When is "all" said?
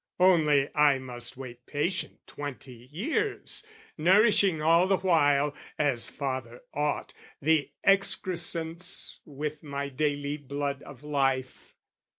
4.59-4.87